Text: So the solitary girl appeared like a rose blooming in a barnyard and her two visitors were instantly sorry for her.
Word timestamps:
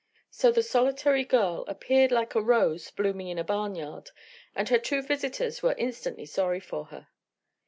So 0.31 0.51
the 0.51 0.63
solitary 0.63 1.23
girl 1.23 1.63
appeared 1.67 2.11
like 2.11 2.33
a 2.33 2.41
rose 2.41 2.89
blooming 2.89 3.27
in 3.27 3.37
a 3.37 3.43
barnyard 3.43 4.09
and 4.55 4.67
her 4.69 4.79
two 4.79 5.03
visitors 5.03 5.61
were 5.61 5.75
instantly 5.77 6.25
sorry 6.25 6.59
for 6.59 6.85
her. 6.85 7.09